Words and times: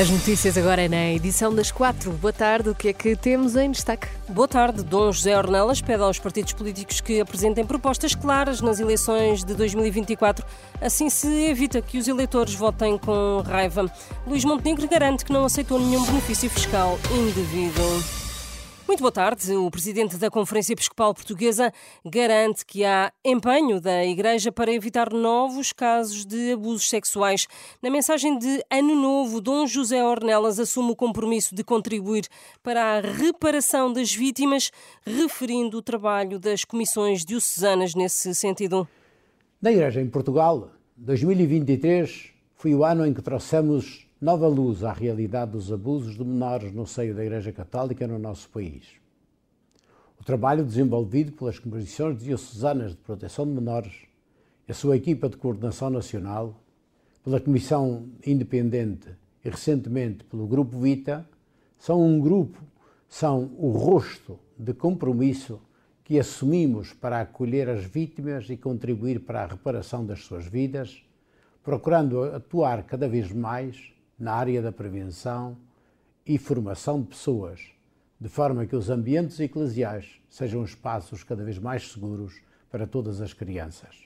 As 0.00 0.08
notícias 0.08 0.56
agora 0.56 0.88
na 0.88 1.10
edição 1.10 1.54
das 1.54 1.70
quatro. 1.70 2.12
Boa 2.12 2.32
tarde, 2.32 2.70
o 2.70 2.74
que 2.74 2.88
é 2.88 2.92
que 2.94 3.14
temos 3.14 3.54
em 3.56 3.70
destaque? 3.70 4.08
Boa 4.26 4.48
tarde. 4.48 4.82
Dom 4.82 5.12
José 5.12 5.36
Ornelas 5.36 5.82
pede 5.82 6.02
aos 6.02 6.18
partidos 6.18 6.54
políticos 6.54 7.02
que 7.02 7.20
apresentem 7.20 7.62
propostas 7.62 8.14
claras 8.14 8.62
nas 8.62 8.80
eleições 8.80 9.44
de 9.44 9.54
2024. 9.54 10.46
Assim 10.80 11.10
se 11.10 11.28
evita 11.44 11.82
que 11.82 11.98
os 11.98 12.08
eleitores 12.08 12.54
votem 12.54 12.96
com 12.96 13.42
raiva. 13.44 13.84
Luís 14.26 14.46
Montenegro 14.46 14.88
garante 14.88 15.26
que 15.26 15.32
não 15.32 15.44
aceitou 15.44 15.78
nenhum 15.78 16.02
benefício 16.06 16.48
fiscal 16.48 16.98
indevido. 17.14 18.21
Muito 18.86 19.00
boa 19.00 19.12
tarde. 19.12 19.52
O 19.54 19.70
presidente 19.70 20.16
da 20.16 20.28
Conferência 20.28 20.72
Episcopal 20.72 21.14
Portuguesa 21.14 21.72
garante 22.04 22.66
que 22.66 22.84
há 22.84 23.12
empenho 23.24 23.80
da 23.80 24.04
Igreja 24.04 24.50
para 24.50 24.72
evitar 24.72 25.12
novos 25.12 25.72
casos 25.72 26.26
de 26.26 26.52
abusos 26.52 26.88
sexuais. 26.88 27.46
Na 27.80 27.88
mensagem 27.88 28.36
de 28.36 28.62
Ano 28.70 28.94
Novo, 28.94 29.40
Dom 29.40 29.66
José 29.66 30.04
Ornelas 30.04 30.58
assume 30.58 30.90
o 30.90 30.96
compromisso 30.96 31.54
de 31.54 31.62
contribuir 31.62 32.26
para 32.62 32.96
a 32.96 33.00
reparação 33.00 33.92
das 33.92 34.12
vítimas, 34.12 34.70
referindo 35.06 35.78
o 35.78 35.82
trabalho 35.82 36.38
das 36.38 36.64
comissões 36.64 37.24
diocesanas 37.24 37.94
nesse 37.94 38.34
sentido. 38.34 38.86
Na 39.60 39.70
Igreja 39.70 40.02
em 40.02 40.10
Portugal, 40.10 40.70
2023 40.96 42.30
foi 42.56 42.74
o 42.74 42.84
ano 42.84 43.06
em 43.06 43.14
que 43.14 43.22
trouxemos 43.22 44.06
nova 44.22 44.46
luz 44.46 44.84
à 44.84 44.92
realidade 44.92 45.50
dos 45.50 45.72
abusos 45.72 46.14
de 46.14 46.24
menores 46.24 46.72
no 46.72 46.86
seio 46.86 47.12
da 47.12 47.24
Igreja 47.24 47.50
Católica 47.50 48.06
no 48.06 48.20
nosso 48.20 48.48
país. 48.50 48.84
O 50.16 50.22
trabalho 50.22 50.64
desenvolvido 50.64 51.32
pelas 51.32 51.58
Comissões 51.58 52.22
Diocesanas 52.22 52.92
de 52.92 52.98
Proteção 52.98 53.44
de 53.44 53.50
Menores, 53.50 53.92
a 54.68 54.72
sua 54.72 54.96
equipa 54.96 55.28
de 55.28 55.36
coordenação 55.36 55.90
nacional, 55.90 56.54
pela 57.24 57.40
Comissão 57.40 58.06
Independente 58.24 59.08
e 59.44 59.50
recentemente 59.50 60.22
pelo 60.22 60.46
Grupo 60.46 60.78
Vita, 60.78 61.26
são 61.76 62.00
um 62.00 62.20
grupo, 62.20 62.62
são 63.08 63.50
o 63.58 63.70
rosto 63.70 64.38
de 64.56 64.72
compromisso 64.72 65.60
que 66.04 66.16
assumimos 66.16 66.92
para 66.92 67.22
acolher 67.22 67.68
as 67.68 67.84
vítimas 67.84 68.48
e 68.48 68.56
contribuir 68.56 69.18
para 69.18 69.42
a 69.42 69.46
reparação 69.46 70.06
das 70.06 70.20
suas 70.20 70.46
vidas, 70.46 71.02
procurando 71.64 72.22
atuar 72.22 72.84
cada 72.84 73.08
vez 73.08 73.32
mais 73.32 73.90
na 74.22 74.34
área 74.34 74.62
da 74.62 74.70
prevenção 74.70 75.56
e 76.24 76.38
formação 76.38 77.00
de 77.00 77.08
pessoas, 77.08 77.60
de 78.20 78.28
forma 78.28 78.64
que 78.64 78.76
os 78.76 78.88
ambientes 78.88 79.40
eclesiais 79.40 80.06
sejam 80.30 80.62
espaços 80.62 81.24
cada 81.24 81.42
vez 81.42 81.58
mais 81.58 81.90
seguros 81.90 82.40
para 82.70 82.86
todas 82.86 83.20
as 83.20 83.32
crianças. 83.32 83.96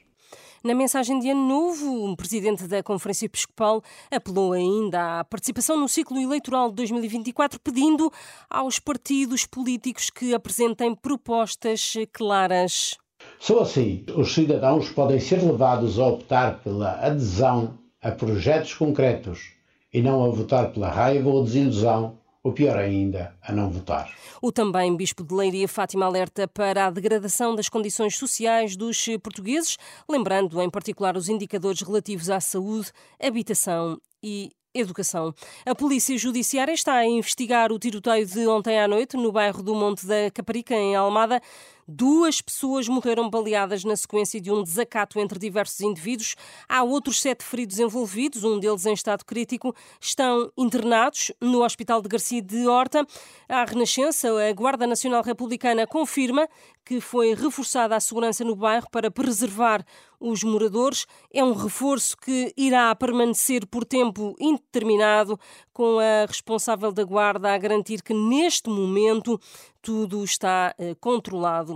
Na 0.65 0.75
mensagem 0.75 1.21
de 1.21 1.29
Ano 1.29 1.47
Novo, 1.47 2.11
o 2.11 2.17
presidente 2.17 2.67
da 2.67 2.83
Conferência 2.83 3.27
Episcopal 3.27 3.83
apelou 4.11 4.55
ainda 4.55 5.21
à 5.21 5.25
participação 5.25 5.79
no 5.79 5.87
ciclo 5.87 6.19
eleitoral 6.19 6.71
de 6.71 6.77
2024, 6.77 7.61
pedindo 7.61 8.11
aos 8.49 8.79
partidos 8.79 9.45
políticos 9.45 10.09
que 10.09 10.33
apresentem 10.33 10.95
propostas 10.95 11.93
claras. 12.11 12.97
Só 13.39 13.61
assim 13.61 14.03
os 14.17 14.33
cidadãos 14.33 14.89
podem 14.89 15.21
ser 15.21 15.43
levados 15.43 15.99
a 15.99 16.07
optar 16.07 16.63
pela 16.63 16.93
adesão 17.07 17.79
a 18.01 18.11
projetos 18.11 18.73
concretos 18.73 19.56
e 19.97 20.03
não 20.03 20.23
a 20.23 20.29
votar 20.29 20.71
pela 20.73 20.91
raiva 20.91 21.31
ou 21.31 21.43
desilusão, 21.43 22.19
ou 22.43 22.53
pior 22.53 22.77
ainda, 22.77 23.35
a 23.41 23.51
não 23.51 23.71
votar. 23.71 24.13
O 24.43 24.53
também 24.53 24.95
Bispo 24.95 25.25
de 25.25 25.35
Leiria 25.35 25.67
Fátima 25.67 26.05
alerta 26.05 26.47
para 26.47 26.85
a 26.85 26.91
degradação 26.91 27.55
das 27.55 27.71
condições 27.71 28.15
sociais 28.19 28.77
dos 28.77 29.07
portugueses, 29.23 29.79
lembrando 30.07 30.61
em 30.61 30.69
particular 30.69 31.17
os 31.17 31.31
indicadores 31.31 31.81
relativos 31.81 32.29
à 32.29 32.41
saúde, 32.41 32.93
habitação 33.19 33.99
e 34.23 34.51
Educação. 34.75 35.33
A 35.65 35.75
Polícia 35.75 36.19
Judiciária 36.19 36.75
está 36.75 36.97
a 36.97 37.07
investigar 37.07 37.73
o 37.73 37.79
tiroteio 37.79 38.27
de 38.27 38.47
ontem 38.47 38.79
à 38.79 38.87
noite 38.87 39.17
no 39.17 39.33
bairro 39.33 39.63
do 39.63 39.75
Monte 39.75 40.07
da 40.07 40.31
Caparica, 40.31 40.75
em 40.75 40.95
Almada. 40.95 41.41
Duas 41.89 42.41
pessoas 42.41 42.89
morreram 42.89 43.31
baleadas 43.31 43.85
na 43.85 43.95
sequência 43.95 44.41
de 44.41 44.51
um 44.51 44.61
desacato 44.61 45.21
entre 45.21 45.39
diversos 45.39 45.81
indivíduos. 45.81 46.35
Há 46.69 46.83
outros 46.83 47.21
sete 47.21 47.45
feridos 47.45 47.79
envolvidos, 47.79 48.43
um 48.43 48.59
deles 48.59 48.87
em 48.87 48.93
estado 48.93 49.25
crítico. 49.25 49.73
Estão 50.01 50.51
internados 50.57 51.31
no 51.41 51.63
Hospital 51.63 52.03
de 52.03 52.09
Garcia 52.09 52.43
de 52.43 52.67
Horta. 52.67 53.07
À 53.49 53.65
Renascença, 53.65 54.29
a 54.29 54.53
Guarda 54.53 54.85
Nacional 54.85 55.23
Republicana 55.23 55.87
confirma 55.87 56.49
que 56.85 57.01
foi 57.01 57.35
reforçada 57.35 57.95
a 57.95 58.01
segurança 58.01 58.45
no 58.45 58.57
bairro 58.57 58.89
para 58.91 59.11
preservar 59.11 59.85
os 60.21 60.43
moradores. 60.43 61.07
É 61.33 61.43
um 61.43 61.53
reforço 61.53 62.17
que 62.17 62.53
irá 62.57 62.95
permanecer 62.95 63.67
por 63.67 63.85
tempo 63.85 64.35
indeterminado, 64.39 65.39
com 65.73 65.99
a 65.99 66.27
responsável 66.27 66.93
da 66.93 67.05
Guarda 67.05 67.53
a 67.53 67.59
garantir 67.59 68.03
que 68.03 68.15
neste 68.15 68.71
momento 68.71 69.39
tudo 69.83 70.25
está 70.25 70.75
uh, 70.79 70.97
controlado. 71.01 71.76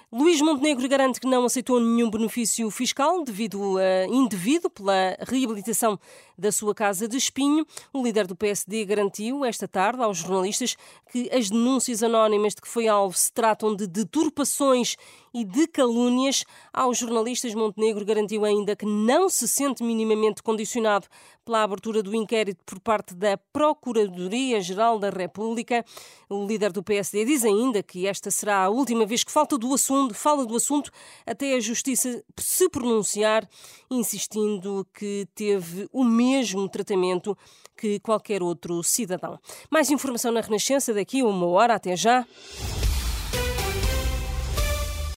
Luís 0.13 0.41
Montenegro 0.41 0.89
garante 0.89 1.21
que 1.21 1.25
não 1.25 1.45
aceitou 1.45 1.79
nenhum 1.79 2.09
benefício 2.09 2.69
fiscal 2.69 3.23
devido 3.23 3.77
a 3.77 4.05
indevido 4.07 4.69
pela 4.69 5.15
reabilitação 5.25 5.97
da 6.37 6.51
sua 6.51 6.75
casa 6.75 7.07
de 7.07 7.15
Espinho. 7.15 7.65
O 7.93 8.03
líder 8.03 8.27
do 8.27 8.35
PSD 8.35 8.83
garantiu 8.83 9.45
esta 9.45 9.69
tarde 9.69 10.03
aos 10.03 10.17
jornalistas 10.17 10.75
que 11.09 11.29
as 11.31 11.49
denúncias 11.49 12.03
anónimas 12.03 12.53
de 12.53 12.61
que 12.61 12.67
foi 12.67 12.89
alvo 12.89 13.17
se 13.17 13.31
tratam 13.31 13.73
de 13.73 13.87
deturpações 13.87 14.97
e 15.33 15.45
de 15.45 15.65
calúnias. 15.67 16.43
Aos 16.73 16.97
jornalistas, 16.97 17.53
Montenegro 17.53 18.03
garantiu 18.03 18.43
ainda 18.43 18.75
que 18.75 18.85
não 18.85 19.29
se 19.29 19.47
sente 19.47 19.81
minimamente 19.81 20.43
condicionado 20.43 21.07
pela 21.45 21.63
abertura 21.63 22.03
do 22.03 22.13
inquérito 22.15 22.63
por 22.65 22.79
parte 22.79 23.15
da 23.15 23.37
Procuradoria-Geral 23.53 24.99
da 24.99 25.09
República. 25.09 25.85
O 26.29 26.45
líder 26.45 26.71
do 26.71 26.83
PSD 26.83 27.25
diz 27.25 27.43
ainda 27.43 27.81
que 27.81 28.07
esta 28.07 28.29
será 28.29 28.63
a 28.63 28.69
última 28.69 29.05
vez 29.05 29.23
que 29.23 29.31
falta 29.31 29.57
do 29.57 29.73
assunto, 29.73 30.00
fala 30.13 30.45
do 30.45 30.55
assunto 30.55 30.91
até 31.25 31.55
a 31.55 31.59
Justiça 31.59 32.23
se 32.37 32.69
pronunciar, 32.69 33.47
insistindo 33.89 34.87
que 34.93 35.27
teve 35.35 35.87
o 35.91 36.03
mesmo 36.03 36.67
tratamento 36.69 37.37
que 37.77 37.99
qualquer 37.99 38.43
outro 38.43 38.83
cidadão. 38.83 39.39
Mais 39.69 39.89
informação 39.89 40.31
na 40.31 40.41
Renascença 40.41 40.93
daqui 40.93 41.21
a 41.21 41.25
uma 41.25 41.47
hora. 41.47 41.75
Até 41.75 41.95
já. 41.95 42.25